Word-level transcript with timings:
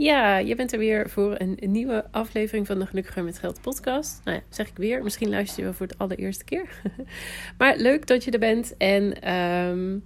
Ja, 0.00 0.38
je 0.38 0.54
bent 0.54 0.72
er 0.72 0.78
weer 0.78 1.10
voor 1.10 1.34
een, 1.38 1.58
nieuwe 1.60 2.04
aflevering 2.10 2.66
van 2.66 2.78
de 2.78 2.86
Gelukkiger 2.86 3.24
met 3.24 3.38
Geld 3.38 3.60
podcast. 3.60 4.20
Nou 4.24 4.36
ja, 4.36 4.42
zeg 4.48 4.68
ik 4.68 4.76
weer. 4.76 5.02
Misschien 5.02 5.28
luister 5.28 5.58
je 5.58 5.64
wel 5.64 5.72
voor 5.72 5.86
het 5.86 5.98
allereerste 5.98 6.44
keer. 6.44 6.68
maar 7.58 7.76
leuk 7.76 8.06
dat 8.06 8.24
je 8.24 8.30
er 8.30 8.38
bent. 8.38 8.76
En, 8.76 9.22
ehm, 9.22 9.98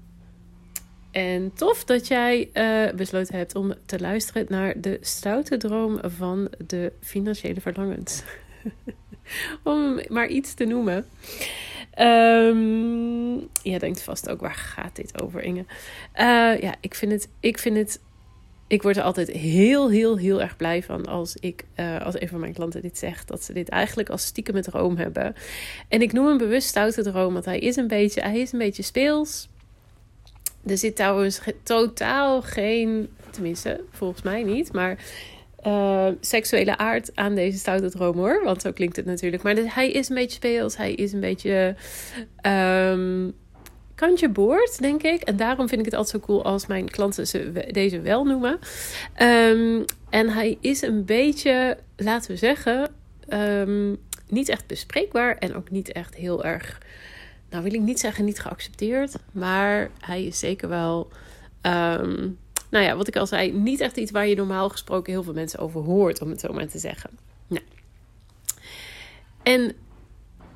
en 1.10 1.52
tof 1.54 1.84
dat 1.84 2.06
jij 2.06 2.50
uh, 2.52 2.96
besloten 2.96 3.36
hebt 3.36 3.54
om 3.54 3.74
te 3.86 4.00
luisteren 4.00 4.46
naar 4.48 4.80
de 4.80 4.98
stoute 5.00 5.56
droom 5.56 5.98
van 6.02 6.48
de 6.66 6.92
financiële 7.00 7.60
verlangens. 7.60 8.22
om 9.62 10.00
maar 10.08 10.28
iets 10.28 10.54
te 10.54 10.64
noemen. 10.64 11.06
Um, 11.98 13.48
je 13.62 13.78
denkt 13.78 14.02
vast 14.02 14.28
ook, 14.28 14.40
waar 14.40 14.54
gaat 14.54 14.96
dit 14.96 15.22
over, 15.22 15.42
Inge? 15.42 15.64
Uh, 16.16 16.60
ja, 16.60 16.74
ik 16.80 16.94
vind 16.94 17.12
het... 17.12 17.28
Ik 17.40 17.58
vind 17.58 17.76
het 17.76 18.00
ik 18.74 18.82
word 18.82 18.96
er 18.96 19.02
altijd 19.02 19.30
heel, 19.30 19.90
heel, 19.90 20.18
heel 20.18 20.42
erg 20.42 20.56
blij 20.56 20.82
van 20.82 21.06
als 21.06 21.36
ik, 21.40 21.64
uh, 21.76 22.00
als 22.00 22.20
een 22.20 22.28
van 22.28 22.40
mijn 22.40 22.52
klanten 22.52 22.82
dit 22.82 22.98
zegt, 22.98 23.28
dat 23.28 23.44
ze 23.44 23.52
dit 23.52 23.68
eigenlijk 23.68 24.08
als 24.08 24.24
stiekem 24.24 24.54
met 24.54 24.64
droom 24.64 24.96
hebben. 24.96 25.34
En 25.88 26.02
ik 26.02 26.12
noem 26.12 26.26
hem 26.26 26.38
bewust 26.38 26.68
stoute 26.68 27.02
droom, 27.02 27.32
want 27.32 27.44
hij 27.44 27.58
is 27.58 27.76
een 27.76 27.88
beetje, 27.88 28.20
hij 28.20 28.38
is 28.38 28.52
een 28.52 28.58
beetje 28.58 28.82
speels. 28.82 29.48
Er 30.66 30.78
zit 30.78 30.96
trouwens 30.96 31.40
totaal 31.62 32.42
geen, 32.42 33.08
tenminste, 33.30 33.80
volgens 33.90 34.22
mij 34.22 34.42
niet, 34.42 34.72
maar 34.72 34.98
uh, 35.66 36.08
seksuele 36.20 36.76
aard 36.76 37.10
aan 37.14 37.34
deze 37.34 37.58
stoute 37.58 37.90
droom 37.90 38.16
hoor. 38.16 38.44
Want 38.44 38.62
zo 38.62 38.72
klinkt 38.72 38.96
het 38.96 39.06
natuurlijk. 39.06 39.42
Maar 39.42 39.56
hij 39.56 39.90
is 39.90 40.08
een 40.08 40.14
beetje 40.14 40.36
speels, 40.36 40.76
hij 40.76 40.92
is 40.92 41.12
een 41.12 41.20
beetje. 41.20 41.76
Um, 42.46 43.34
kantje 43.94 44.28
boord, 44.28 44.78
denk 44.78 45.02
ik. 45.02 45.22
En 45.22 45.36
daarom 45.36 45.68
vind 45.68 45.80
ik 45.80 45.86
het 45.86 45.94
altijd 45.94 46.22
zo 46.22 46.26
cool 46.26 46.44
als 46.44 46.66
mijn 46.66 46.90
klanten 46.90 47.26
ze, 47.26 47.68
deze 47.70 48.00
wel 48.00 48.24
noemen. 48.24 48.58
Um, 49.22 49.84
en 50.10 50.28
hij 50.28 50.58
is 50.60 50.82
een 50.82 51.04
beetje, 51.04 51.78
laten 51.96 52.30
we 52.30 52.36
zeggen, 52.36 52.90
um, 53.28 53.96
niet 54.28 54.48
echt 54.48 54.66
bespreekbaar 54.66 55.36
en 55.36 55.54
ook 55.54 55.70
niet 55.70 55.92
echt 55.92 56.14
heel 56.14 56.44
erg, 56.44 56.80
nou 57.50 57.62
wil 57.62 57.74
ik 57.74 57.80
niet 57.80 58.00
zeggen 58.00 58.24
niet 58.24 58.40
geaccepteerd, 58.40 59.14
maar 59.32 59.90
hij 60.00 60.24
is 60.24 60.38
zeker 60.38 60.68
wel, 60.68 61.08
um, 61.62 62.38
nou 62.70 62.84
ja, 62.84 62.96
wat 62.96 63.08
ik 63.08 63.16
al 63.16 63.26
zei, 63.26 63.52
niet 63.52 63.80
echt 63.80 63.96
iets 63.96 64.10
waar 64.10 64.26
je 64.26 64.36
normaal 64.36 64.68
gesproken 64.68 65.12
heel 65.12 65.22
veel 65.22 65.32
mensen 65.32 65.58
over 65.58 65.80
hoort, 65.80 66.22
om 66.22 66.30
het 66.30 66.40
zo 66.40 66.52
maar 66.52 66.68
te 66.68 66.78
zeggen. 66.78 67.10
Nou. 67.46 67.62
En 69.42 69.74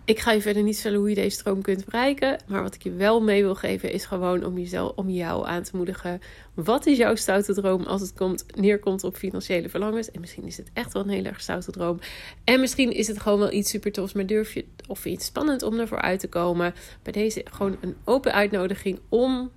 ik 0.08 0.18
ga 0.18 0.32
je 0.32 0.40
verder 0.40 0.62
niet 0.62 0.74
vertellen 0.74 0.98
hoe 0.98 1.08
je 1.08 1.14
deze 1.14 1.36
stroom 1.36 1.62
kunt 1.62 1.84
bereiken. 1.84 2.38
Maar 2.46 2.62
wat 2.62 2.74
ik 2.74 2.82
je 2.82 2.92
wel 2.92 3.22
mee 3.22 3.42
wil 3.42 3.54
geven 3.54 3.92
is 3.92 4.04
gewoon 4.04 4.44
om, 4.44 4.58
jezelf, 4.58 4.92
om 4.96 5.10
jou 5.10 5.46
aan 5.46 5.62
te 5.62 5.76
moedigen. 5.76 6.20
Wat 6.54 6.86
is 6.86 6.96
jouw 6.96 7.14
stoute 7.14 7.54
droom 7.54 7.82
als 7.82 8.00
het 8.00 8.14
komt, 8.14 8.44
neerkomt 8.56 9.04
op 9.04 9.16
financiële 9.16 9.68
verlangens? 9.68 10.10
En 10.10 10.20
misschien 10.20 10.44
is 10.44 10.56
het 10.56 10.70
echt 10.72 10.92
wel 10.92 11.02
een 11.02 11.08
hele 11.08 11.28
erg 11.28 11.40
stoute 11.40 11.70
droom. 11.70 11.98
En 12.44 12.60
misschien 12.60 12.92
is 12.92 13.06
het 13.06 13.20
gewoon 13.20 13.38
wel 13.38 13.52
iets 13.52 13.70
super 13.70 13.92
tofs. 13.92 14.12
Maar 14.12 14.26
durf 14.26 14.54
je 14.54 14.64
of 14.86 15.02
het 15.02 15.22
spannend 15.22 15.62
om 15.62 15.78
ervoor 15.78 16.00
uit 16.00 16.20
te 16.20 16.28
komen? 16.28 16.74
Bij 17.02 17.12
deze 17.12 17.44
gewoon 17.50 17.76
een 17.80 17.96
open 18.04 18.32
uitnodiging 18.32 18.98
om 19.08 19.50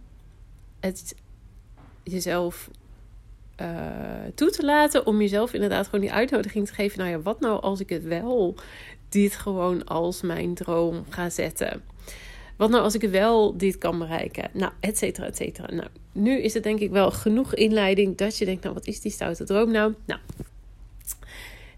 het 0.80 1.16
jezelf 2.04 2.70
uh, 3.62 3.68
toe 4.36 4.50
te 4.50 4.66
laten. 4.66 5.06
Om 5.06 5.22
jezelf 5.22 5.54
inderdaad 5.54 5.86
gewoon 5.86 6.02
die 6.02 6.14
uitnodiging 6.14 6.68
te 6.68 6.74
geven. 6.74 7.00
Nou 7.00 7.10
ja, 7.12 7.20
wat 7.22 7.40
nou 7.40 7.62
als 7.62 7.80
ik 7.80 7.90
het 7.90 8.04
wel 8.04 8.56
dit 9.12 9.36
gewoon 9.36 9.86
als 9.86 10.22
mijn 10.22 10.54
droom 10.54 11.06
ga 11.10 11.30
zetten? 11.30 11.84
Wat 12.58 12.70
nou 12.70 12.84
als 12.84 12.96
ik 12.96 13.10
wel 13.10 13.58
dit 13.58 13.78
kan 13.78 14.00
bereiken? 14.00 14.50
Nou, 14.54 14.72
et 14.80 14.98
cetera, 14.98 15.26
et 15.26 15.36
cetera. 15.36 15.74
Nou, 15.74 15.88
nu 16.12 16.42
is 16.42 16.54
het 16.54 16.64
denk 16.64 16.80
ik 16.80 16.92
wel 16.92 17.12
genoeg 17.12 17.54
inleiding 17.54 18.18
dat 18.18 18.38
je 18.38 18.46
denkt, 18.46 18.64
nou, 18.64 18.76
wat 18.76 18.88
is 18.88 19.02
die 19.02 19.12
stoute 19.12 19.44
droom 19.44 19.72
nou? 19.72 19.94
Nou, 20.06 20.20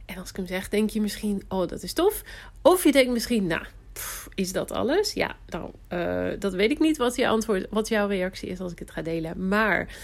en 0.05 0.17
als 0.17 0.29
ik 0.29 0.35
hem 0.35 0.47
zeg, 0.47 0.69
denk 0.69 0.89
je 0.89 1.01
misschien, 1.01 1.43
oh, 1.47 1.67
dat 1.67 1.83
is 1.83 1.93
tof. 1.93 2.23
Of 2.61 2.83
je 2.83 2.91
denkt 2.91 3.11
misschien, 3.11 3.47
nou, 3.47 3.65
is 4.35 4.51
dat 4.51 4.71
alles? 4.71 5.13
Ja, 5.13 5.35
nou, 5.47 5.71
dat 6.39 6.53
weet 6.53 6.71
ik 6.71 6.79
niet 6.79 6.97
wat 6.97 7.15
je 7.15 7.27
antwoord, 7.27 7.67
wat 7.69 7.87
jouw 7.87 8.07
reactie 8.07 8.49
is 8.49 8.59
als 8.59 8.71
ik 8.71 8.79
het 8.79 8.91
ga 8.91 9.01
delen. 9.01 9.47
Maar 9.47 9.97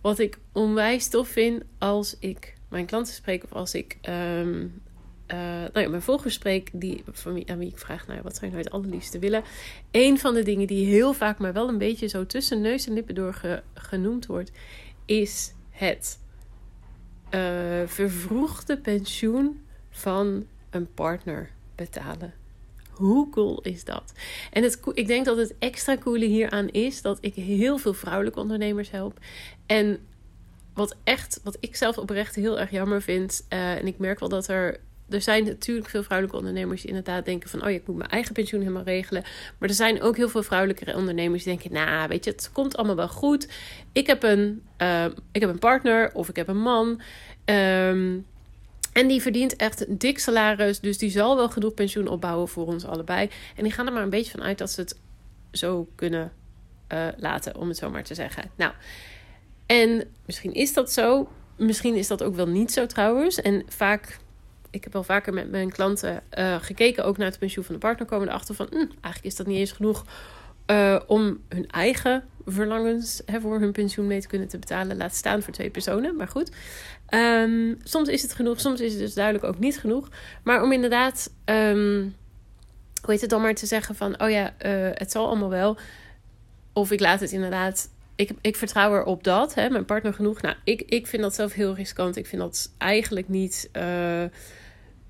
wat 0.00 0.18
ik 0.18 0.38
onwijs 0.52 1.08
tof 1.08 1.28
vind 1.28 1.62
als 1.78 2.16
ik 2.18 2.54
mijn 2.68 2.86
klanten 2.86 3.14
spreek 3.14 3.44
of 3.44 3.52
als 3.52 3.74
ik 3.74 3.98
um, 4.08 4.82
uh, 5.32 5.36
nou 5.72 5.80
ja, 5.80 5.88
mijn 5.88 6.62
die, 6.72 7.02
van 7.10 7.34
wie, 7.34 7.50
aan 7.50 7.58
wie 7.58 7.68
ik 7.68 7.78
vraag, 7.78 8.06
nou 8.06 8.18
ja, 8.18 8.24
wat 8.24 8.36
zou 8.36 8.46
je 8.46 8.52
nou 8.52 8.64
het 8.64 8.72
allerliefste 8.72 9.18
willen? 9.18 9.42
Een 9.90 10.18
van 10.18 10.34
de 10.34 10.42
dingen 10.42 10.66
die 10.66 10.86
heel 10.86 11.12
vaak, 11.12 11.38
maar 11.38 11.52
wel 11.52 11.68
een 11.68 11.78
beetje 11.78 12.06
zo 12.06 12.26
tussen 12.26 12.60
neus 12.60 12.86
en 12.86 12.92
lippen 12.92 13.14
door 13.14 13.34
ge, 13.34 13.62
genoemd 13.74 14.26
wordt, 14.26 14.50
is 15.04 15.54
het 15.70 16.18
uh, 17.30 17.40
vervroegde 17.86 18.78
pensioen 18.78 19.60
van 19.90 20.46
een 20.70 20.92
partner 20.94 21.50
betalen. 21.74 22.34
Hoe 22.90 23.30
cool 23.30 23.60
is 23.60 23.84
dat? 23.84 24.12
En 24.50 24.62
het, 24.62 24.80
ik 24.92 25.06
denk 25.06 25.24
dat 25.24 25.36
het 25.36 25.54
extra 25.58 25.96
coole 25.96 26.24
hieraan 26.24 26.68
is 26.68 27.02
dat 27.02 27.18
ik 27.20 27.34
heel 27.34 27.78
veel 27.78 27.94
vrouwelijke 27.94 28.40
ondernemers 28.40 28.90
help. 28.90 29.18
En 29.66 29.98
wat 30.74 30.96
echt, 31.04 31.40
wat 31.44 31.56
ik 31.60 31.76
zelf 31.76 31.98
oprecht 31.98 32.34
heel 32.34 32.60
erg 32.60 32.70
jammer 32.70 33.02
vind. 33.02 33.46
Uh, 33.48 33.74
en 33.74 33.86
ik 33.86 33.98
merk 33.98 34.20
wel 34.20 34.28
dat 34.28 34.48
er 34.48 34.80
er 35.08 35.22
zijn 35.22 35.44
natuurlijk 35.44 35.88
veel 35.88 36.02
vrouwelijke 36.02 36.38
ondernemers 36.38 36.80
die 36.80 36.90
inderdaad 36.90 37.24
denken 37.24 37.50
van... 37.50 37.64
oh 37.64 37.70
ja, 37.70 37.76
ik 37.76 37.86
moet 37.86 37.96
mijn 37.96 38.10
eigen 38.10 38.32
pensioen 38.32 38.60
helemaal 38.60 38.82
regelen. 38.82 39.22
Maar 39.58 39.68
er 39.68 39.74
zijn 39.74 40.02
ook 40.02 40.16
heel 40.16 40.28
veel 40.28 40.42
vrouwelijke 40.42 40.96
ondernemers 40.96 41.42
die 41.44 41.52
denken... 41.52 41.72
nou, 41.72 42.08
weet 42.08 42.24
je, 42.24 42.30
het 42.30 42.50
komt 42.52 42.76
allemaal 42.76 42.96
wel 42.96 43.08
goed. 43.08 43.48
Ik 43.92 44.06
heb 44.06 44.22
een, 44.22 44.62
uh, 44.82 45.04
ik 45.32 45.40
heb 45.40 45.50
een 45.50 45.58
partner 45.58 46.12
of 46.14 46.28
ik 46.28 46.36
heb 46.36 46.48
een 46.48 46.60
man... 46.60 47.00
Um, 47.44 48.26
en 48.94 49.08
die 49.08 49.22
verdient 49.22 49.56
echt 49.56 49.88
een 49.88 49.98
dik 49.98 50.18
salaris. 50.18 50.80
Dus 50.80 50.98
die 50.98 51.10
zal 51.10 51.36
wel 51.36 51.48
genoeg 51.48 51.74
pensioen 51.74 52.08
opbouwen 52.08 52.48
voor 52.48 52.66
ons 52.66 52.84
allebei. 52.84 53.30
En 53.56 53.62
die 53.62 53.72
gaan 53.72 53.86
er 53.86 53.92
maar 53.92 54.02
een 54.02 54.10
beetje 54.10 54.30
van 54.30 54.42
uit 54.42 54.58
dat 54.58 54.70
ze 54.70 54.80
het 54.80 54.98
zo 55.50 55.88
kunnen 55.94 56.32
uh, 56.92 57.06
laten, 57.16 57.56
om 57.56 57.68
het 57.68 57.76
zo 57.76 57.90
maar 57.90 58.04
te 58.04 58.14
zeggen. 58.14 58.50
Nou, 58.56 58.72
en 59.66 60.04
misschien 60.26 60.54
is 60.54 60.72
dat 60.72 60.92
zo. 60.92 61.28
Misschien 61.56 61.94
is 61.94 62.06
dat 62.06 62.22
ook 62.22 62.34
wel 62.34 62.48
niet 62.48 62.72
zo 62.72 62.86
trouwens. 62.86 63.40
En 63.40 63.62
vaak 63.68 64.18
ik 64.74 64.84
heb 64.84 64.92
wel 64.92 65.02
vaker 65.02 65.32
met 65.32 65.50
mijn 65.50 65.70
klanten 65.70 66.22
uh, 66.38 66.56
gekeken, 66.60 67.04
ook 67.04 67.16
naar 67.16 67.26
het 67.26 67.38
pensioen 67.38 67.64
van 67.64 67.74
de 67.74 67.80
partner, 67.80 68.06
komen 68.06 68.28
erachter 68.28 68.54
van, 68.54 68.66
hm, 68.70 68.76
eigenlijk 68.76 69.24
is 69.24 69.36
dat 69.36 69.46
niet 69.46 69.58
eens 69.58 69.72
genoeg 69.72 70.04
uh, 70.66 71.00
om 71.06 71.40
hun 71.48 71.70
eigen 71.70 72.24
verlangens 72.46 73.22
hè, 73.26 73.40
voor 73.40 73.60
hun 73.60 73.72
pensioen 73.72 74.06
mee 74.06 74.20
te 74.20 74.26
kunnen 74.26 74.48
te 74.48 74.58
betalen. 74.58 74.96
Laat 74.96 75.14
staan 75.14 75.42
voor 75.42 75.52
twee 75.52 75.70
personen, 75.70 76.16
maar 76.16 76.28
goed. 76.28 76.50
Um, 77.08 77.78
soms 77.82 78.08
is 78.08 78.22
het 78.22 78.34
genoeg, 78.34 78.60
soms 78.60 78.80
is 78.80 78.92
het 78.92 79.00
dus 79.00 79.14
duidelijk 79.14 79.44
ook 79.44 79.58
niet 79.58 79.78
genoeg. 79.78 80.08
Maar 80.42 80.62
om 80.62 80.72
inderdaad, 80.72 81.30
um, 81.44 82.14
hoe 83.02 83.12
heet 83.12 83.20
het 83.20 83.30
dan 83.30 83.42
maar 83.42 83.54
te 83.54 83.66
zeggen 83.66 83.94
van, 83.94 84.20
oh 84.22 84.30
ja, 84.30 84.54
uh, 84.66 84.90
het 84.92 85.10
zal 85.10 85.26
allemaal 85.26 85.50
wel. 85.50 85.76
Of 86.72 86.90
ik 86.90 87.00
laat 87.00 87.20
het 87.20 87.32
inderdaad 87.32 87.88
ik, 88.16 88.30
ik 88.40 88.56
vertrouw 88.56 88.94
erop 88.94 89.24
dat, 89.24 89.54
hè, 89.54 89.68
mijn 89.68 89.84
partner 89.84 90.14
genoeg. 90.14 90.40
Nou, 90.40 90.56
ik, 90.64 90.82
ik 90.82 91.06
vind 91.06 91.22
dat 91.22 91.34
zelf 91.34 91.52
heel 91.52 91.74
riskant. 91.74 92.16
Ik 92.16 92.26
vind 92.26 92.42
dat 92.42 92.70
eigenlijk 92.78 93.28
niet. 93.28 93.68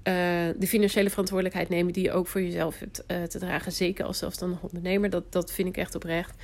Uh, 0.09 0.15
de 0.59 0.67
financiële 0.67 1.11
verantwoordelijkheid 1.11 1.69
nemen 1.69 1.93
die 1.93 2.05
je 2.05 2.13
ook 2.13 2.27
voor 2.27 2.43
jezelf 2.43 2.79
hebt 2.79 3.05
uh, 3.09 3.23
te 3.23 3.39
dragen. 3.39 3.73
Zeker 3.73 4.05
als 4.05 4.19
zelfstandig 4.19 4.63
ondernemer. 4.63 5.11
Dat, 5.11 5.33
dat 5.33 5.53
vind 5.53 5.69
ik 5.69 5.77
echt 5.77 5.95
oprecht. 5.95 6.35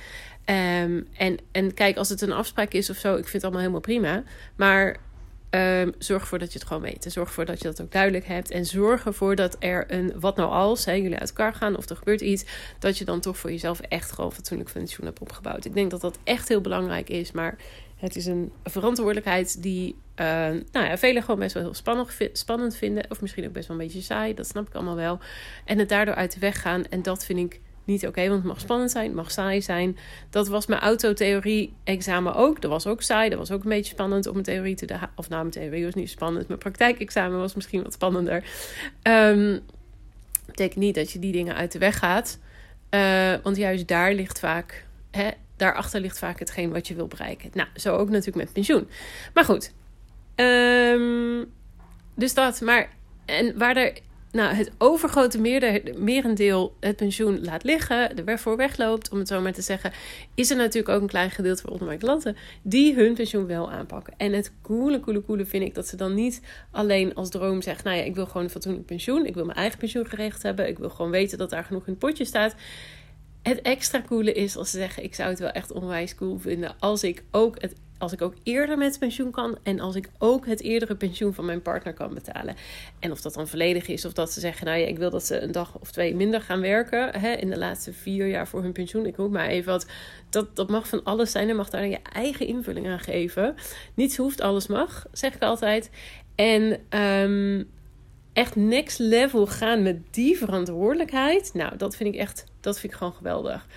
Um, 0.45 1.07
en, 1.17 1.37
en 1.51 1.73
kijk, 1.73 1.97
als 1.97 2.09
het 2.09 2.21
een 2.21 2.31
afspraak 2.31 2.73
is 2.73 2.89
of 2.89 2.97
zo, 2.97 3.11
ik 3.11 3.27
vind 3.27 3.33
het 3.33 3.43
allemaal 3.43 3.61
helemaal 3.61 3.81
prima. 3.81 4.23
Maar 4.55 4.97
um, 5.51 5.93
zorg 5.97 6.21
ervoor 6.21 6.39
dat 6.39 6.53
je 6.53 6.59
het 6.59 6.67
gewoon 6.67 6.81
weet. 6.81 7.05
En 7.05 7.11
zorg 7.11 7.27
ervoor 7.27 7.45
dat 7.45 7.61
je 7.61 7.67
dat 7.67 7.81
ook 7.81 7.91
duidelijk 7.91 8.25
hebt. 8.25 8.51
En 8.51 8.65
zorg 8.65 9.05
ervoor 9.05 9.35
dat 9.35 9.55
er 9.59 9.85
een, 9.87 10.13
wat 10.19 10.35
nou 10.35 10.51
als, 10.51 10.85
hè, 10.85 10.93
jullie 10.93 11.17
uit 11.17 11.29
elkaar 11.29 11.53
gaan 11.53 11.77
of 11.77 11.89
er 11.89 11.95
gebeurt 11.95 12.21
iets, 12.21 12.45
dat 12.79 12.97
je 12.97 13.05
dan 13.05 13.19
toch 13.19 13.37
voor 13.37 13.51
jezelf 13.51 13.79
echt 13.79 14.11
gewoon 14.11 14.31
fatsoenlijk 14.31 14.71
pensioen 14.71 15.05
hebt 15.05 15.19
opgebouwd. 15.19 15.65
Ik 15.65 15.73
denk 15.73 15.91
dat 15.91 16.01
dat 16.01 16.19
echt 16.23 16.47
heel 16.47 16.61
belangrijk 16.61 17.09
is. 17.09 17.31
Maar 17.31 17.57
het 17.95 18.15
is 18.15 18.25
een 18.25 18.51
verantwoordelijkheid 18.63 19.61
die 19.61 19.95
uh, 20.15 20.25
nou 20.71 20.85
ja, 20.85 20.97
velen 20.97 21.21
gewoon 21.23 21.39
best 21.39 21.53
wel 21.53 21.63
heel 21.63 21.73
spannend, 21.73 22.17
spannend 22.33 22.75
vinden. 22.75 23.05
Of 23.09 23.21
misschien 23.21 23.45
ook 23.45 23.53
best 23.53 23.67
wel 23.67 23.77
een 23.77 23.83
beetje 23.83 24.01
saai. 24.01 24.33
Dat 24.33 24.47
snap 24.47 24.67
ik 24.67 24.73
allemaal 24.73 24.95
wel. 24.95 25.19
En 25.65 25.79
het 25.79 25.89
daardoor 25.89 26.15
uit 26.15 26.33
de 26.33 26.39
weg 26.39 26.61
gaan. 26.61 26.85
En 26.85 27.01
dat 27.01 27.25
vind 27.25 27.39
ik 27.39 27.59
niet 27.83 28.07
oké. 28.07 28.21
want 28.21 28.33
het 28.33 28.43
mag 28.43 28.59
spannend 28.59 28.91
zijn, 28.91 29.05
het 29.05 29.15
mag 29.15 29.31
saai 29.31 29.61
zijn. 29.61 29.97
Dat 30.29 30.47
was 30.47 30.65
mijn 30.65 30.81
autotheorie-examen 30.81 32.35
ook. 32.35 32.61
Dat 32.61 32.71
was 32.71 32.87
ook 32.87 33.01
saai. 33.01 33.29
Dat 33.29 33.37
was 33.37 33.51
ook 33.51 33.63
een 33.63 33.69
beetje 33.69 33.93
spannend 33.93 34.27
om 34.27 34.37
een 34.37 34.43
theorie 34.43 34.75
te... 34.75 34.85
Of 35.15 35.29
nou, 35.29 35.41
mijn 35.41 35.53
theorie 35.53 35.85
was 35.85 35.93
niet 35.93 36.09
spannend. 36.09 36.47
Mijn 36.47 36.59
praktijkexamen 36.59 37.39
was 37.39 37.53
misschien 37.55 37.83
wat 37.83 37.93
spannender. 37.93 38.43
Um, 39.03 39.59
betekent 40.45 40.79
niet 40.79 40.95
dat 40.95 41.11
je 41.11 41.19
die 41.19 41.31
dingen 41.31 41.55
uit 41.55 41.71
de 41.71 41.79
weg 41.79 41.97
gaat. 41.97 42.39
Uh, 42.89 43.33
want 43.43 43.57
juist 43.57 43.87
daar 43.87 44.13
ligt 44.13 44.39
vaak... 44.39 44.85
Hè, 45.11 45.29
daarachter 45.57 46.01
ligt 46.01 46.19
vaak 46.19 46.39
hetgeen 46.39 46.71
wat 46.71 46.87
je 46.87 46.95
wil 46.95 47.07
bereiken. 47.07 47.49
Nou, 47.53 47.67
zo 47.75 47.95
ook 47.95 48.09
natuurlijk 48.09 48.45
met 48.45 48.53
pensioen. 48.53 48.87
Maar 49.33 49.45
goed. 49.45 49.73
Um, 50.35 51.51
dus 52.15 52.33
dat. 52.33 52.61
Maar 52.61 52.89
en 53.25 53.57
waar 53.57 53.75
er 53.75 53.93
nou, 54.31 54.53
het 54.53 54.71
overgrote 54.77 55.39
merendeel 55.97 56.75
het 56.79 56.95
pensioen 56.95 57.43
laat 57.43 57.63
liggen, 57.63 58.25
er 58.25 58.39
voor 58.39 58.57
wegloopt, 58.57 59.09
om 59.09 59.17
het 59.17 59.27
zo 59.27 59.41
maar 59.41 59.53
te 59.53 59.61
zeggen, 59.61 59.91
is 60.35 60.49
er 60.49 60.57
natuurlijk 60.57 60.89
ook 60.89 61.01
een 61.01 61.07
klein 61.07 61.31
gedeelte 61.31 61.61
van 61.61 61.71
onder 61.71 61.87
mijn 61.87 61.99
klanten 61.99 62.37
die 62.61 62.95
hun 62.95 63.13
pensioen 63.13 63.45
wel 63.45 63.71
aanpakken. 63.71 64.13
En 64.17 64.33
het 64.33 64.51
coole, 64.61 64.99
coole, 64.99 65.21
coole 65.25 65.45
vind 65.45 65.63
ik 65.63 65.75
dat 65.75 65.87
ze 65.87 65.95
dan 65.95 66.13
niet 66.13 66.41
alleen 66.71 67.15
als 67.15 67.29
droom 67.29 67.61
zeggen, 67.61 67.85
nou 67.85 67.97
ja, 67.97 68.03
ik 68.03 68.15
wil 68.15 68.25
gewoon 68.25 68.43
een 68.43 68.49
fatsoenlijk 68.49 68.85
pensioen, 68.85 69.25
ik 69.25 69.33
wil 69.33 69.45
mijn 69.45 69.57
eigen 69.57 69.79
pensioen 69.79 70.05
geregeld 70.05 70.41
hebben, 70.41 70.67
ik 70.67 70.79
wil 70.79 70.89
gewoon 70.89 71.11
weten 71.11 71.37
dat 71.37 71.49
daar 71.49 71.63
genoeg 71.63 71.85
in 71.85 71.91
het 71.91 71.99
potje 71.99 72.25
staat. 72.25 72.55
Het 73.41 73.61
extra 73.61 74.01
coole 74.01 74.33
is 74.33 74.57
als 74.57 74.71
ze 74.71 74.77
zeggen: 74.77 75.03
Ik 75.03 75.15
zou 75.15 75.29
het 75.29 75.39
wel 75.39 75.49
echt 75.49 75.71
onwijs 75.71 76.15
cool 76.15 76.37
vinden 76.37 76.75
als 76.79 77.03
ik 77.03 77.23
ook 77.31 77.61
het 77.61 77.75
als 78.01 78.11
ik 78.11 78.21
ook 78.21 78.33
eerder 78.43 78.77
met 78.77 78.99
pensioen 78.99 79.31
kan 79.31 79.57
en 79.63 79.79
als 79.79 79.95
ik 79.95 80.09
ook 80.17 80.45
het 80.45 80.61
eerdere 80.61 80.95
pensioen 80.95 81.33
van 81.33 81.45
mijn 81.45 81.61
partner 81.61 81.93
kan 81.93 82.13
betalen. 82.13 82.55
En 82.99 83.11
of 83.11 83.21
dat 83.21 83.33
dan 83.33 83.47
volledig 83.47 83.87
is, 83.87 84.05
of 84.05 84.13
dat 84.13 84.31
ze 84.31 84.39
zeggen: 84.39 84.65
Nou 84.65 84.79
ja, 84.79 84.85
ik 84.85 84.97
wil 84.97 85.09
dat 85.09 85.25
ze 85.25 85.39
een 85.39 85.51
dag 85.51 85.79
of 85.79 85.91
twee 85.91 86.15
minder 86.15 86.41
gaan 86.41 86.61
werken 86.61 87.19
hè, 87.19 87.31
in 87.31 87.49
de 87.49 87.57
laatste 87.57 87.93
vier 87.93 88.27
jaar 88.27 88.47
voor 88.47 88.61
hun 88.61 88.71
pensioen. 88.71 89.05
Ik 89.05 89.15
roep 89.15 89.31
maar 89.31 89.47
even 89.47 89.71
wat. 89.71 89.85
Dat, 90.29 90.55
dat 90.55 90.69
mag 90.69 90.87
van 90.87 91.03
alles 91.03 91.31
zijn. 91.31 91.47
Je 91.47 91.53
mag 91.53 91.69
daar 91.69 91.87
je 91.87 91.99
eigen 92.13 92.47
invulling 92.47 92.87
aan 92.87 92.99
geven. 92.99 93.55
Niets 93.93 94.17
hoeft, 94.17 94.41
alles 94.41 94.67
mag, 94.67 95.05
zeg 95.11 95.35
ik 95.35 95.41
altijd. 95.41 95.89
En 96.35 96.79
um, 96.99 97.69
echt 98.33 98.55
next 98.55 98.99
level 98.99 99.47
gaan 99.47 99.83
met 99.83 100.13
die 100.13 100.37
verantwoordelijkheid. 100.37 101.51
Nou, 101.53 101.77
dat 101.77 101.95
vind 101.95 102.13
ik 102.13 102.19
echt, 102.19 102.45
dat 102.59 102.79
vind 102.79 102.91
ik 102.91 102.97
gewoon 102.97 103.13
geweldig. 103.13 103.67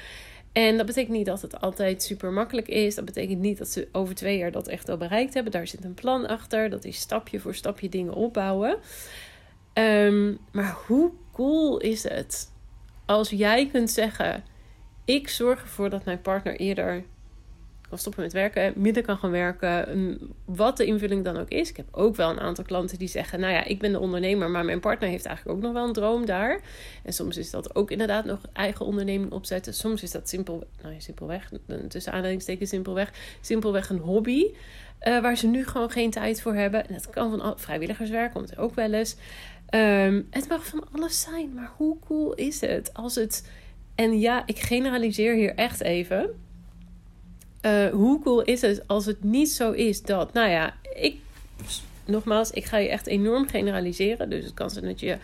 En 0.55 0.77
dat 0.77 0.87
betekent 0.87 1.17
niet 1.17 1.27
dat 1.27 1.43
het 1.43 1.61
altijd 1.61 2.03
super 2.03 2.33
makkelijk 2.33 2.69
is. 2.69 2.95
Dat 2.95 3.05
betekent 3.05 3.41
niet 3.41 3.59
dat 3.59 3.69
ze 3.69 3.89
over 3.93 4.15
twee 4.15 4.39
jaar 4.39 4.53
dat 4.53 4.69
echt 4.69 4.89
al 4.89 4.97
bereikt 4.97 5.35
hebben. 5.35 5.53
Daar 5.53 5.67
zit 5.67 5.85
een 5.85 5.95
plan 5.95 6.27
achter. 6.27 6.71
Dat 6.71 6.85
is 6.85 6.99
stapje 6.99 7.41
voor 7.41 7.55
stapje 7.55 7.89
dingen 7.89 8.15
opbouwen. 8.15 8.77
Um, 9.75 10.39
maar 10.53 10.77
hoe 10.87 11.11
cool 11.33 11.79
is 11.79 12.03
het 12.03 12.53
als 13.07 13.31
jij 13.31 13.69
kunt 13.69 13.91
zeggen: 13.91 14.45
Ik 15.05 15.29
zorg 15.29 15.61
ervoor 15.61 15.91
dat 15.91 16.05
mijn 16.05 16.21
partner 16.21 16.57
eerder 16.57 17.05
kan 17.95 18.03
stoppen 18.03 18.23
met 18.23 18.33
werken, 18.33 18.83
midden 18.83 19.03
kan 19.03 19.19
gaan 19.19 19.31
werken, 19.31 20.19
wat 20.45 20.77
de 20.77 20.85
invulling 20.85 21.25
dan 21.25 21.37
ook 21.37 21.49
is. 21.49 21.71
Ik 21.71 21.77
heb 21.77 21.87
ook 21.91 22.17
wel 22.17 22.31
een 22.31 22.41
aantal 22.41 22.65
klanten 22.65 22.99
die 22.99 23.09
zeggen: 23.09 23.41
Nou 23.41 23.53
ja, 23.53 23.65
ik 23.65 23.79
ben 23.79 23.93
de 23.93 23.99
ondernemer, 23.99 24.51
maar 24.51 24.65
mijn 24.65 24.81
partner 24.81 25.09
heeft 25.09 25.27
eigenlijk 25.27 25.57
ook 25.57 25.63
nog 25.63 25.73
wel 25.73 25.87
een 25.87 25.93
droom 25.93 26.27
daar. 26.27 26.61
En 27.03 27.13
soms 27.13 27.37
is 27.37 27.51
dat 27.51 27.75
ook 27.75 27.91
inderdaad 27.91 28.25
nog 28.25 28.41
eigen 28.53 28.87
onderneming 28.87 29.33
opzetten. 29.33 29.75
Soms 29.75 30.03
is 30.03 30.11
dat 30.11 30.29
simpel, 30.29 30.67
nou 30.83 30.95
ja, 30.95 31.01
simpelweg, 31.01 31.51
tussen 31.89 32.13
aanhalingstekens 32.13 32.71
simpelweg, 32.71 33.13
simpelweg 33.41 33.91
een 33.91 33.99
hobby. 33.99 34.45
Uh, 35.09 35.21
waar 35.21 35.37
ze 35.37 35.47
nu 35.47 35.67
gewoon 35.67 35.91
geen 35.91 36.11
tijd 36.11 36.43
voor 36.43 36.55
hebben. 36.55 36.89
En 36.89 36.95
dat 36.95 37.11
kan 37.11 37.39
van 37.39 37.55
vrijwilligerswerk, 37.59 38.33
komt 38.33 38.59
ook 38.59 38.75
wel 38.75 38.93
eens. 38.93 39.17
Um, 39.75 40.27
het 40.31 40.49
mag 40.49 40.67
van 40.67 40.85
alles 40.93 41.21
zijn, 41.21 41.55
maar 41.55 41.71
hoe 41.77 41.99
cool 42.07 42.35
is 42.35 42.61
het 42.61 42.95
als 42.95 43.15
het. 43.15 43.49
En 43.95 44.21
ja, 44.21 44.43
ik 44.47 44.59
generaliseer 44.59 45.35
hier 45.35 45.55
echt 45.55 45.81
even. 45.81 46.31
Uh, 47.67 47.87
hoe 47.89 48.23
cool 48.23 48.43
is 48.43 48.61
het 48.61 48.83
als 48.87 49.07
het 49.07 49.23
niet 49.23 49.51
zo 49.51 49.71
is 49.71 50.03
dat, 50.03 50.33
nou 50.33 50.51
ja, 50.51 50.75
ik, 50.95 51.17
nogmaals, 52.05 52.51
ik 52.51 52.65
ga 52.65 52.77
je 52.77 52.89
echt 52.89 53.07
enorm 53.07 53.49
generaliseren. 53.49 54.31
Dus 54.31 54.45
het 54.45 54.55
kan 54.55 54.71
zijn 54.71 54.85
dat 54.85 55.01
je 55.01 55.17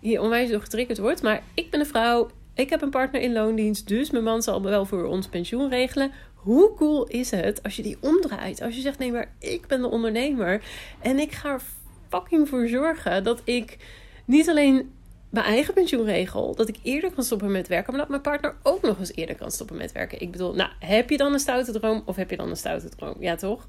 hier 0.00 0.20
onwijs 0.20 0.50
door 0.50 0.60
getriggerd 0.60 0.98
wordt. 0.98 1.22
Maar 1.22 1.42
ik 1.54 1.70
ben 1.70 1.80
een 1.80 1.86
vrouw, 1.86 2.30
ik 2.54 2.70
heb 2.70 2.82
een 2.82 2.90
partner 2.90 3.20
in 3.20 3.32
loondienst, 3.32 3.88
dus 3.88 4.10
mijn 4.10 4.24
man 4.24 4.42
zal 4.42 4.62
wel 4.62 4.86
voor 4.86 5.04
ons 5.04 5.26
pensioen 5.26 5.68
regelen. 5.68 6.12
Hoe 6.34 6.74
cool 6.74 7.06
is 7.06 7.30
het 7.30 7.62
als 7.62 7.76
je 7.76 7.82
die 7.82 7.96
omdraait? 8.00 8.62
Als 8.62 8.74
je 8.74 8.80
zegt, 8.80 8.98
nee, 8.98 9.12
maar 9.12 9.34
ik 9.38 9.66
ben 9.66 9.80
de 9.80 9.90
ondernemer 9.90 10.62
en 11.00 11.18
ik 11.18 11.32
ga 11.32 11.52
er 11.52 11.62
fucking 12.08 12.48
voor 12.48 12.68
zorgen 12.68 13.24
dat 13.24 13.40
ik 13.44 13.76
niet 14.24 14.48
alleen 14.48 14.92
mijn 15.34 15.46
eigen 15.46 15.74
pensioenregel. 15.74 16.54
Dat 16.54 16.68
ik 16.68 16.76
eerder 16.82 17.12
kan 17.12 17.24
stoppen 17.24 17.52
met 17.52 17.68
werken. 17.68 17.90
Maar 17.90 18.00
dat 18.00 18.08
mijn 18.08 18.20
partner 18.20 18.54
ook 18.62 18.82
nog 18.82 18.98
eens 18.98 19.14
eerder 19.14 19.36
kan 19.36 19.50
stoppen 19.50 19.76
met 19.76 19.92
werken. 19.92 20.20
Ik 20.20 20.30
bedoel, 20.30 20.54
nou, 20.54 20.70
heb 20.78 21.10
je 21.10 21.16
dan 21.16 21.32
een 21.32 21.38
stoute 21.38 21.72
droom? 21.72 22.02
Of 22.04 22.16
heb 22.16 22.30
je 22.30 22.36
dan 22.36 22.50
een 22.50 22.56
stoute 22.56 22.88
droom? 22.88 23.14
Ja, 23.18 23.36
toch? 23.36 23.66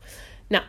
Nou, 0.47 0.63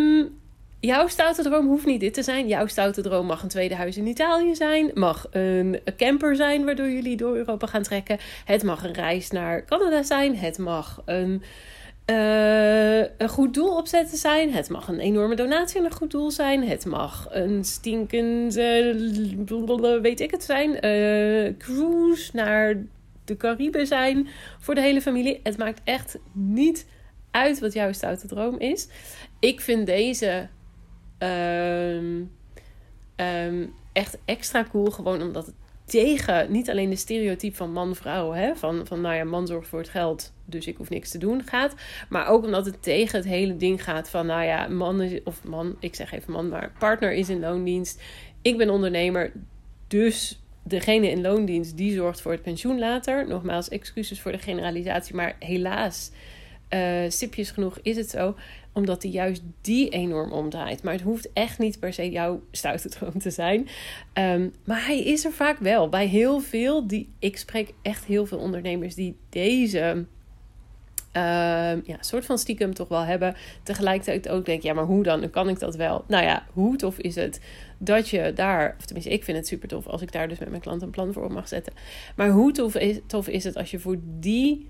um, 0.00 0.40
jouw 0.80 1.08
stoute 1.08 1.42
droom 1.42 1.66
hoeft 1.66 1.86
niet 1.86 2.00
dit 2.00 2.14
te 2.14 2.22
zijn. 2.22 2.48
Jouw 2.48 2.66
stoute 2.66 3.02
droom 3.02 3.26
mag 3.26 3.42
een 3.42 3.48
tweede 3.48 3.74
huis 3.74 3.96
in 3.96 4.06
Italië 4.06 4.54
zijn. 4.54 4.90
Mag 4.94 5.26
een 5.30 5.80
camper 5.96 6.36
zijn 6.36 6.64
waardoor 6.64 6.90
jullie 6.90 7.16
door 7.16 7.36
Europa 7.36 7.66
gaan 7.66 7.82
trekken. 7.82 8.18
Het 8.44 8.62
mag 8.62 8.84
een 8.84 8.94
reis 8.94 9.30
naar 9.30 9.64
Canada 9.64 10.02
zijn. 10.02 10.36
Het 10.36 10.58
mag 10.58 11.02
een 11.04 11.42
uh, 12.06 12.98
een 12.98 13.28
goed 13.28 13.54
doel 13.54 13.76
opzetten 13.76 14.18
zijn. 14.18 14.52
Het 14.52 14.68
mag 14.68 14.88
een 14.88 14.98
enorme 14.98 15.34
donatie 15.34 15.78
aan 15.78 15.84
een 15.84 15.92
goed 15.92 16.10
doel 16.10 16.30
zijn. 16.30 16.68
Het 16.68 16.84
mag 16.84 17.26
een 17.30 17.64
stinkende, 17.64 18.98
weet 20.02 20.20
ik 20.20 20.30
het 20.30 20.44
zijn, 20.44 20.70
uh, 20.70 21.52
cruise 21.58 22.30
naar 22.32 22.76
de 23.24 23.36
Cariben 23.36 23.86
zijn 23.86 24.28
voor 24.58 24.74
de 24.74 24.80
hele 24.80 25.00
familie. 25.00 25.40
Het 25.42 25.58
maakt 25.58 25.80
echt 25.84 26.18
niet 26.32 26.86
uit 27.30 27.58
wat 27.58 27.72
jouw 27.72 27.92
stoute 27.92 28.26
droom 28.26 28.58
is. 28.58 28.88
Ik 29.38 29.60
vind 29.60 29.86
deze 29.86 30.48
um, 31.18 32.30
um, 33.16 33.74
echt 33.92 34.18
extra 34.24 34.64
cool, 34.70 34.90
gewoon 34.90 35.22
omdat 35.22 35.46
het 35.46 35.54
tegen 35.84 36.52
niet 36.52 36.70
alleen 36.70 36.90
de 36.90 36.96
stereotype 36.96 37.56
van 37.56 37.72
man-vrouw, 37.72 38.32
hè, 38.32 38.56
van, 38.56 38.86
van 38.86 39.00
nou 39.00 39.14
ja, 39.14 39.24
man 39.24 39.46
zorgt 39.46 39.68
voor 39.68 39.78
het 39.78 39.88
geld, 39.88 40.32
dus 40.44 40.66
ik 40.66 40.76
hoef 40.76 40.90
niks 40.90 41.10
te 41.10 41.18
doen, 41.18 41.42
gaat. 41.44 41.74
Maar 42.08 42.26
ook 42.26 42.44
omdat 42.44 42.66
het 42.66 42.82
tegen 42.82 43.18
het 43.18 43.28
hele 43.28 43.56
ding 43.56 43.84
gaat 43.84 44.10
van, 44.10 44.26
nou 44.26 44.44
ja, 44.44 44.68
man 44.68 45.02
is, 45.02 45.22
of 45.24 45.44
man, 45.44 45.76
ik 45.80 45.94
zeg 45.94 46.12
even 46.12 46.32
man, 46.32 46.48
maar 46.48 46.72
partner 46.78 47.12
is 47.12 47.28
in 47.28 47.40
loondienst. 47.40 48.02
Ik 48.42 48.56
ben 48.56 48.70
ondernemer, 48.70 49.32
dus 49.88 50.40
degene 50.62 51.10
in 51.10 51.20
loondienst 51.20 51.76
die 51.76 51.94
zorgt 51.94 52.20
voor 52.20 52.32
het 52.32 52.42
pensioen 52.42 52.78
later. 52.78 53.28
Nogmaals, 53.28 53.68
excuses 53.68 54.20
voor 54.20 54.32
de 54.32 54.38
generalisatie, 54.38 55.14
maar 55.14 55.36
helaas, 55.38 56.10
uh, 56.70 57.02
sipjes 57.08 57.50
genoeg 57.50 57.78
is 57.82 57.96
het 57.96 58.10
zo 58.10 58.34
omdat 58.72 59.02
hij 59.02 59.12
juist 59.12 59.42
die 59.60 59.88
enorm 59.88 60.32
omdraait. 60.32 60.82
Maar 60.82 60.92
het 60.92 61.02
hoeft 61.02 61.32
echt 61.32 61.58
niet 61.58 61.78
per 61.78 61.92
se 61.92 62.10
jouw 62.10 62.42
stoute 62.50 62.88
droom 62.88 63.18
te 63.18 63.30
zijn. 63.30 63.68
Ehm, 64.12 64.48
maar 64.64 64.86
hij 64.86 65.02
is 65.02 65.24
er 65.24 65.32
vaak 65.32 65.58
wel. 65.58 65.88
Bij 65.88 66.06
heel 66.06 66.40
veel, 66.40 66.86
die, 66.86 67.08
ik 67.18 67.36
spreek 67.36 67.74
echt 67.82 68.04
heel 68.04 68.26
veel 68.26 68.38
ondernemers 68.38 68.94
die 68.94 69.16
deze... 69.28 70.06
Uh, 71.16 71.22
ja, 71.84 71.96
soort 72.00 72.24
van 72.24 72.38
stiekem 72.38 72.74
toch 72.74 72.88
wel 72.88 73.04
hebben. 73.04 73.34
Tegelijkertijd 73.62 74.28
ook 74.28 74.44
denk, 74.44 74.62
ja, 74.62 74.72
maar 74.72 74.84
hoe 74.84 75.02
dan? 75.02 75.20
Dan 75.20 75.30
kan 75.30 75.48
ik 75.48 75.58
dat 75.58 75.76
wel. 75.76 76.04
Nou 76.08 76.24
ja, 76.24 76.46
hoe 76.52 76.76
tof 76.76 76.98
is 76.98 77.14
het 77.14 77.40
dat 77.78 78.08
je 78.08 78.32
daar, 78.32 78.74
of 78.78 78.84
tenminste, 78.84 79.12
ik 79.12 79.24
vind 79.24 79.36
het 79.36 79.46
super 79.46 79.68
tof 79.68 79.86
als 79.86 80.02
ik 80.02 80.12
daar 80.12 80.28
dus 80.28 80.38
met 80.38 80.48
mijn 80.48 80.60
klant 80.60 80.82
een 80.82 80.90
plan 80.90 81.12
voor 81.12 81.24
op 81.24 81.32
mag 81.32 81.48
zetten. 81.48 81.72
Maar 82.16 82.30
hoe 82.30 82.52
tof 82.52 82.74
is, 82.74 83.00
tof 83.06 83.28
is 83.28 83.44
het 83.44 83.56
als 83.56 83.70
je 83.70 83.78
voor 83.78 83.96
die, 84.02 84.68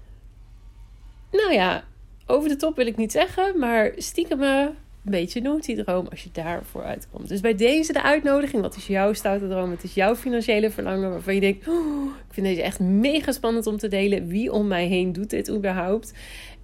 nou 1.31 1.52
ja, 1.52 1.84
over 2.26 2.48
de 2.48 2.56
top 2.56 2.76
wil 2.76 2.86
ik 2.86 2.96
niet 2.96 3.12
zeggen, 3.12 3.58
maar 3.58 3.92
stiekem 3.96 4.42
een 4.42 4.74
beetje 5.02 5.40
notidroom 5.40 6.06
als 6.06 6.22
je 6.22 6.30
daarvoor 6.32 6.82
uitkomt. 6.82 7.28
Dus 7.28 7.41
bij 7.41 7.55
deze 7.55 7.93
de 7.93 8.02
uitnodiging. 8.02 8.62
Wat 8.62 8.76
is 8.76 8.86
jouw 8.86 9.12
stoute 9.12 9.48
droom? 9.48 9.70
Wat 9.70 9.82
is 9.82 9.94
jouw 9.94 10.17
financiële 10.17 10.70
verlangen 10.70 11.10
waarvan 11.10 11.34
je 11.34 11.41
denkt... 11.41 11.69
Oh, 11.69 12.17
ik 12.29 12.34
vind 12.34 12.46
deze 12.46 12.62
echt 12.62 12.81
mega 12.81 13.32
spannend 13.32 13.67
om 13.67 13.76
te 13.76 13.88
delen. 13.88 14.26
Wie 14.26 14.52
om 14.52 14.67
mij 14.67 14.86
heen 14.86 15.12
doet 15.12 15.31
dit 15.31 15.50
überhaupt? 15.50 16.12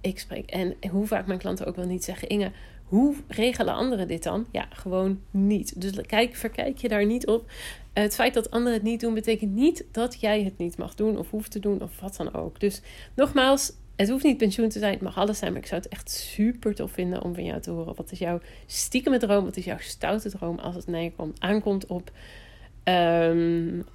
Ik 0.01 0.19
spreek 0.19 0.49
en 0.49 0.75
hoe 0.91 1.07
vaak 1.07 1.27
mijn 1.27 1.39
klanten 1.39 1.65
ook 1.65 1.75
wel 1.75 1.85
niet 1.85 2.03
zeggen... 2.03 2.27
Inge, 2.27 2.51
hoe 2.83 3.15
regelen 3.27 3.73
anderen 3.73 4.07
dit 4.07 4.23
dan? 4.23 4.45
Ja, 4.51 4.67
gewoon 4.69 5.21
niet. 5.31 5.81
Dus 5.81 5.91
kijk, 6.01 6.35
verkijk 6.35 6.77
je 6.77 6.87
daar 6.87 7.05
niet 7.05 7.27
op. 7.27 7.51
Het 7.93 8.15
feit 8.15 8.33
dat 8.33 8.51
anderen 8.51 8.73
het 8.73 8.83
niet 8.83 8.99
doen, 8.99 9.13
betekent 9.13 9.55
niet 9.55 9.85
dat 9.91 10.19
jij 10.19 10.43
het 10.43 10.57
niet 10.57 10.77
mag 10.77 10.95
doen 10.95 11.17
of 11.17 11.29
hoeft 11.29 11.51
te 11.51 11.59
doen 11.59 11.81
of 11.81 11.99
wat 11.99 12.15
dan 12.15 12.33
ook. 12.33 12.59
Dus 12.59 12.81
nogmaals, 13.15 13.71
het 13.99 14.09
hoeft 14.09 14.23
niet 14.23 14.37
pensioen 14.37 14.69
te 14.69 14.79
zijn, 14.79 14.93
het 14.93 15.01
mag 15.01 15.17
alles 15.17 15.37
zijn. 15.37 15.51
Maar 15.51 15.61
ik 15.61 15.67
zou 15.67 15.81
het 15.81 15.91
echt 15.91 16.11
super 16.11 16.75
tof 16.75 16.91
vinden 16.91 17.23
om 17.23 17.33
van 17.33 17.43
jou 17.43 17.61
te 17.61 17.71
horen. 17.71 17.95
Wat 17.95 18.11
is 18.11 18.19
jouw 18.19 18.39
stiekeme 18.65 19.17
droom? 19.17 19.43
Wat 19.43 19.57
is 19.57 19.65
jouw 19.65 19.77
stoute 19.79 20.29
droom 20.29 20.59
als 20.59 20.75
het 20.75 20.87
neerkomt, 20.87 21.39
aankomt 21.39 21.85
op... 21.85 22.11
Um, 22.83 23.85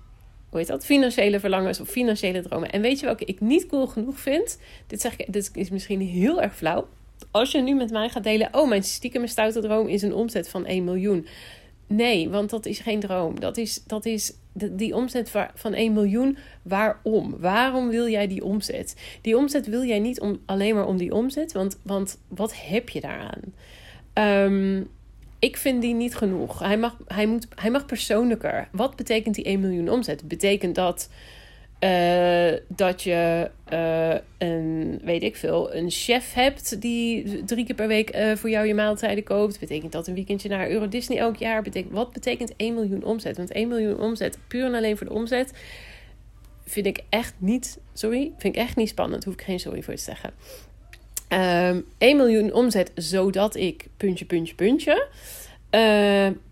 hoe 0.49 0.59
heet 0.59 0.67
dat? 0.67 0.85
Financiële 0.85 1.41
verlangens 1.41 1.81
of 1.81 1.89
financiële 1.89 2.43
dromen. 2.43 2.71
En 2.71 2.81
weet 2.81 3.01
je 3.01 3.07
welke 3.07 3.25
ik 3.25 3.41
niet 3.41 3.67
cool 3.67 3.87
genoeg 3.87 4.19
vind? 4.19 4.59
Dit, 4.87 5.01
zeg 5.01 5.17
ik, 5.17 5.37
is 5.53 5.71
misschien 5.71 6.01
heel 6.01 6.43
erg 6.43 6.57
flauw. 6.57 6.89
Als 7.31 7.51
je 7.53 7.61
nu 7.61 7.75
met 7.75 7.91
mij 7.91 8.09
gaat 8.09 8.25
delen... 8.25 8.49
Oh, 8.53 8.69
mijn 8.69 8.83
stiekeme 8.83 9.27
stoute 9.27 9.61
droom 9.61 9.89
is 9.89 10.03
een 10.03 10.15
omzet 10.15 10.49
van 10.49 10.67
1 10.67 10.85
miljoen. 10.85 11.27
Nee, 11.87 12.29
want 12.29 12.51
dat 12.51 12.67
is 12.67 12.79
geen 12.79 13.01
droom. 13.01 13.41
Dat 13.41 13.57
is, 13.57 13.85
dat 13.85 14.07
is 14.07 14.33
die 14.55 14.95
omzet 14.95 15.31
van 15.55 15.75
1 15.75 15.93
miljoen. 15.93 16.37
Waarom? 16.63 17.37
Waarom 17.39 17.89
wil 17.89 18.09
jij 18.09 18.27
die 18.27 18.45
omzet? 18.45 18.97
Die 19.21 19.37
omzet 19.37 19.67
wil 19.67 19.85
jij 19.85 19.99
niet 19.99 20.21
om, 20.21 20.41
alleen 20.47 20.75
maar 20.75 20.87
om 20.87 20.97
die 20.97 21.15
omzet, 21.15 21.53
want, 21.53 21.79
want 21.83 22.19
wat 22.29 22.55
heb 22.57 22.89
je 22.89 23.01
daaraan? 23.01 23.41
Um, 24.15 24.89
ik 25.39 25.57
vind 25.57 25.83
die 25.83 25.95
niet 25.95 26.17
genoeg. 26.17 26.59
Hij 26.59 26.79
mag, 26.79 26.97
hij, 27.07 27.27
moet, 27.27 27.47
hij 27.55 27.71
mag 27.71 27.87
persoonlijker. 27.87 28.69
Wat 28.73 28.97
betekent 28.97 29.35
die 29.35 29.45
1 29.45 29.61
miljoen 29.61 29.91
omzet? 29.91 30.29
Betekent 30.29 30.75
dat 30.75 31.11
Uh, 31.85 32.53
dat 32.69 33.03
je 33.03 33.51
uh, 33.73 34.15
een, 34.39 35.01
weet 35.03 35.23
ik 35.23 35.37
veel, 35.37 35.75
een 35.75 35.91
chef 35.91 36.33
hebt 36.33 36.81
die 36.81 37.45
drie 37.45 37.65
keer 37.65 37.75
per 37.75 37.89
week 37.89 38.17
uh, 38.17 38.37
voor 38.37 38.51
jou 38.51 38.67
je 38.67 38.75
maaltijden 38.75 39.25
koopt. 39.25 39.61
Betekent 39.61 39.93
dat 39.93 40.07
een 40.07 40.15
weekendje 40.15 40.49
naar 40.49 40.71
Euro 40.71 40.89
Disney 40.89 41.19
elk 41.19 41.37
jaar? 41.37 41.63
Betekent, 41.63 41.93
wat 41.93 42.13
betekent 42.13 42.57
1 42.57 42.75
miljoen 42.75 43.05
omzet? 43.05 43.37
Want 43.37 43.53
1 43.53 43.69
miljoen 43.69 44.01
omzet, 44.01 44.39
puur 44.49 44.65
en 44.65 44.75
alleen 44.75 44.97
voor 44.97 45.07
de 45.07 45.13
omzet, 45.13 45.53
vind 46.65 46.87
ik 46.87 47.01
echt 47.09 47.35
niet, 47.39 47.79
sorry, 47.93 48.33
vind 48.39 48.57
ik 48.57 48.63
echt 48.63 48.77
niet 48.77 48.89
spannend. 48.89 49.25
Hoef 49.25 49.35
ik 49.35 49.43
geen 49.43 49.61
sorry 49.61 49.83
voor 49.83 49.95
te 49.95 50.03
zeggen. 50.03 50.31
Um, 51.29 51.39
ehm, 51.39 51.81
1 51.99 52.17
miljoen 52.17 52.53
omzet, 52.53 52.91
zodat 52.95 53.57
ik 53.57 53.87
puntje, 53.97 54.25
puntje, 54.25 54.55
puntje. 54.55 55.09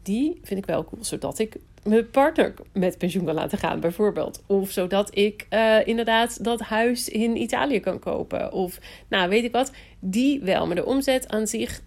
die 0.02 0.40
vind 0.42 0.60
ik 0.60 0.66
wel 0.66 0.84
cool, 0.84 1.04
zodat 1.04 1.38
ik 1.38 1.56
mijn 1.84 2.10
partner 2.10 2.54
met 2.72 2.98
pensioen 2.98 3.24
kan 3.24 3.34
laten 3.34 3.58
gaan, 3.58 3.80
bijvoorbeeld. 3.80 4.42
Of 4.46 4.70
zodat 4.70 5.16
ik 5.16 5.46
uh, 5.50 5.86
inderdaad 5.86 6.44
dat 6.44 6.60
huis 6.60 7.08
in 7.08 7.36
Italië 7.36 7.80
kan 7.80 7.98
kopen. 7.98 8.52
Of, 8.52 8.78
nou, 9.08 9.28
weet 9.28 9.44
ik 9.44 9.52
wat. 9.52 9.72
Die 10.00 10.40
wel. 10.40 10.66
Maar 10.66 10.76
de 10.76 10.84
omzet 10.84 11.28
aan 11.28 11.46
zich, 11.46 11.82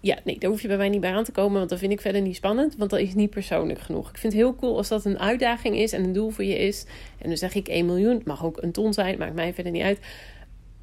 ja, 0.00 0.18
nee, 0.24 0.38
daar 0.38 0.50
hoef 0.50 0.62
je 0.62 0.68
bij 0.68 0.76
mij 0.76 0.88
niet 0.88 1.00
bij 1.00 1.12
aan 1.12 1.24
te 1.24 1.32
komen. 1.32 1.58
Want 1.58 1.70
dat 1.70 1.78
vind 1.78 1.92
ik 1.92 2.00
verder 2.00 2.20
niet 2.20 2.36
spannend. 2.36 2.76
Want 2.76 2.90
dat 2.90 3.00
is 3.00 3.14
niet 3.14 3.30
persoonlijk 3.30 3.80
genoeg. 3.80 4.10
Ik 4.10 4.18
vind 4.18 4.32
het 4.32 4.42
heel 4.42 4.56
cool 4.56 4.76
als 4.76 4.88
dat 4.88 5.04
een 5.04 5.18
uitdaging 5.18 5.76
is 5.76 5.92
en 5.92 6.04
een 6.04 6.12
doel 6.12 6.30
voor 6.30 6.44
je 6.44 6.58
is. 6.58 6.86
En 7.18 7.28
dan 7.28 7.36
zeg 7.36 7.54
ik 7.54 7.68
1 7.68 7.86
miljoen. 7.86 8.14
Het 8.14 8.26
mag 8.26 8.44
ook 8.44 8.62
een 8.62 8.72
ton 8.72 8.92
zijn, 8.92 9.18
maakt 9.18 9.34
mij 9.34 9.54
verder 9.54 9.72
niet 9.72 9.82
uit. 9.82 9.98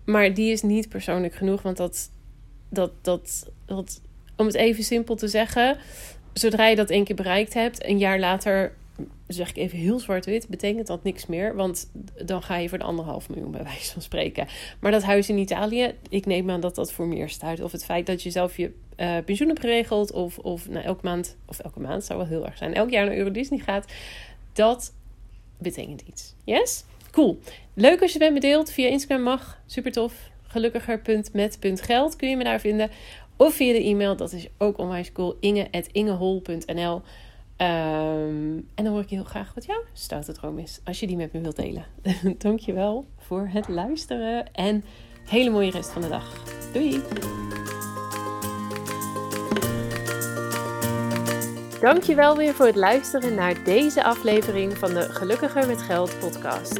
Maar 0.06 0.34
die 0.34 0.52
is 0.52 0.62
niet 0.62 0.90
persoonlijk 0.90 1.34
genoeg. 1.34 1.62
Want 1.62 1.78
dat, 1.78 2.10
dat, 2.70 2.92
dat, 3.02 3.52
dat 3.66 4.02
om 4.36 4.46
het 4.46 4.56
even 4.56 4.84
simpel 4.84 5.16
te 5.16 5.28
zeggen 5.28 5.78
zodra 6.34 6.68
je 6.68 6.76
dat 6.76 6.90
één 6.90 7.04
keer 7.04 7.16
bereikt 7.16 7.54
hebt, 7.54 7.86
een 7.86 7.98
jaar 7.98 8.20
later, 8.20 8.76
zeg 9.28 9.50
ik 9.50 9.56
even 9.56 9.78
heel 9.78 10.00
zwart-wit, 10.00 10.48
betekent 10.48 10.88
dat 10.88 11.04
niks 11.04 11.26
meer. 11.26 11.56
Want 11.56 11.92
dan 12.26 12.44
ga 12.44 12.56
je 12.56 12.70
voor 12.70 12.78
de 12.78 12.84
anderhalf 12.84 13.30
miljoen 13.30 13.52
bij 13.52 13.64
wijze 13.64 13.92
van 13.92 14.02
spreken. 14.02 14.48
Maar 14.80 14.92
dat 14.92 15.04
huis 15.04 15.30
in 15.30 15.38
Italië, 15.38 15.94
ik 16.10 16.26
neem 16.26 16.50
aan 16.50 16.60
dat 16.60 16.76
dat 16.76 16.92
voor 16.92 17.08
meer 17.08 17.30
stuit. 17.30 17.62
Of 17.62 17.72
het 17.72 17.86
feit 17.86 18.06
dat 18.06 18.24
je 18.24 18.30
zelf 18.30 18.58
je 18.58 18.72
uh, 18.98 19.18
pensioen 19.26 19.48
hebt 19.48 19.60
geregeld. 19.60 20.12
Of, 20.12 20.38
of 20.38 20.70
nou, 20.70 20.86
elke 20.86 21.06
maand, 21.06 21.38
of 21.46 21.60
elke 21.60 21.80
maand 21.80 22.04
zou 22.04 22.20
wel 22.20 22.28
heel 22.28 22.46
erg 22.46 22.58
zijn. 22.58 22.74
Elk 22.74 22.90
jaar 22.90 23.06
naar 23.06 23.16
Euro 23.16 23.32
Disney 23.32 23.60
gaat. 23.60 23.86
Dat 24.54 24.94
betekent 25.58 26.02
iets. 26.02 26.34
Yes? 26.44 26.84
Cool. 27.12 27.40
Leuk 27.74 28.02
als 28.02 28.14
je 28.14 28.20
bent 28.20 28.34
bedeeld 28.34 28.72
via 28.72 28.88
Instagram 28.88 29.22
mag. 29.22 29.62
Super 29.66 29.92
tof. 29.92 30.30
Gelukkiger.met.geld 30.44 32.16
kun 32.16 32.30
je 32.30 32.38
me 32.38 32.44
daar 32.44 32.60
vinden. 32.60 32.90
Of 33.40 33.54
via 33.54 33.74
de 33.74 33.84
e-mail, 33.84 34.16
dat 34.16 34.34
is 34.34 34.48
ook 34.58 34.78
onwijs 34.78 35.12
cool. 35.12 35.38
inge.ingehol.nl 35.40 37.02
um, 37.58 38.68
En 38.76 38.84
dan 38.84 38.88
hoor 38.88 39.02
ik 39.02 39.10
heel 39.10 39.24
graag 39.24 39.54
wat 39.54 39.66
jouw 39.66 39.84
stoute 39.94 40.32
droom 40.32 40.58
is. 40.58 40.80
Als 40.84 41.00
je 41.00 41.08
die 41.08 41.16
met 41.16 41.34
me 41.34 41.42
wilt 41.42 41.56
delen. 41.56 41.86
Dankjewel 42.38 43.06
voor 43.18 43.50
het 43.52 43.68
luisteren. 43.68 44.54
En 44.54 44.84
hele 45.26 45.50
mooie 45.50 45.72
rest 45.72 45.92
van 45.92 46.02
de 46.02 46.08
dag. 46.08 46.44
Doei! 46.74 47.02
Dankjewel 51.82 52.38
weer 52.38 52.54
voor 52.54 52.66
het 52.66 52.76
luisteren 52.76 53.36
naar 53.36 53.64
deze 53.64 54.04
aflevering 54.04 54.78
van 54.78 54.94
de 54.94 55.02
Gelukkiger 55.02 55.68
met 55.68 55.82
Geld 55.82 56.20
podcast. 56.20 56.80